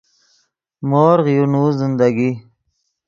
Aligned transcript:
مورغ 0.89 1.25
یو 1.35 1.45
نوؤ 1.53 1.69
زندگی 1.81 2.31